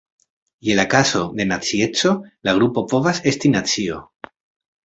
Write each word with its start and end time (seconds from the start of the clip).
Je 0.69 0.77
la 0.79 0.85
kazo 0.93 1.21
de 1.41 1.45
nacieco 1.51 2.15
la 2.49 2.57
grupo 2.61 2.87
povas 2.95 3.23
esti 3.33 3.53
nacio. 3.61 4.01